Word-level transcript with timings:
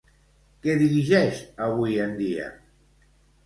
Què 0.63 0.75
dirigeix 0.79 1.43
avui 1.67 2.03
en 2.07 2.19
dia? 2.25 2.51